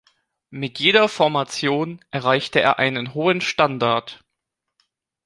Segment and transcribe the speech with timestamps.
[0.49, 4.23] Mit jeder Formation erreichte er einen hohen Standard.